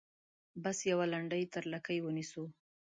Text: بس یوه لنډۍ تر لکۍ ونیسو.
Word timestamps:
بس 0.63 0.77
یوه 0.91 1.05
لنډۍ 1.13 1.43
تر 1.53 1.63
لکۍ 1.73 1.97
ونیسو. 2.01 2.43